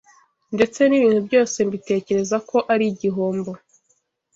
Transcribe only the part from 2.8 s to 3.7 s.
igihombo